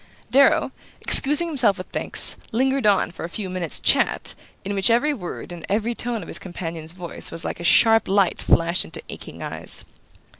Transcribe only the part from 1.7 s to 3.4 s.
with thanks, lingered on for a